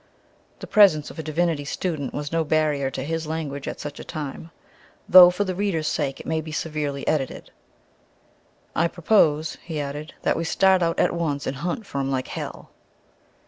[0.61, 4.03] The presence of a divinity student was no barrier to his language at such a
[4.03, 4.49] time,
[5.07, 7.51] though for the reader's sake it may be severely edited.
[8.75, 12.71] "I propose," he added, "that we start out at once an' hunt for'm like hell!"